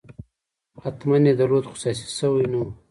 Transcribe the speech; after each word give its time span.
حتماً 0.83 1.17
یې 1.27 1.33
درلود 1.39 1.65
خو 1.69 1.75
سیاسي 1.83 2.05
شوی 2.17 2.45
نه 2.51 2.57
و. 2.61 2.65